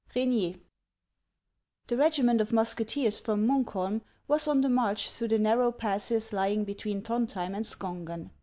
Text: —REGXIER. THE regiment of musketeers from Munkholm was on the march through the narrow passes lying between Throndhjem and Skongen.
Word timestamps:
—REGXIER. 0.15 0.55
THE 1.85 1.95
regiment 1.95 2.41
of 2.41 2.51
musketeers 2.51 3.19
from 3.19 3.45
Munkholm 3.45 4.01
was 4.27 4.47
on 4.47 4.61
the 4.61 4.67
march 4.69 5.11
through 5.11 5.27
the 5.27 5.37
narrow 5.37 5.71
passes 5.71 6.33
lying 6.33 6.63
between 6.63 7.03
Throndhjem 7.03 7.53
and 7.55 7.63
Skongen. 7.63 8.31